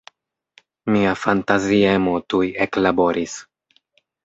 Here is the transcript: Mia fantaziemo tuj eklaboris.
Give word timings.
Mia 0.95 1.11
fantaziemo 1.25 2.15
tuj 2.35 2.51
eklaboris. 2.67 3.39